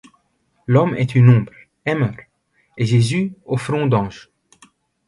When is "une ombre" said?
1.13-1.53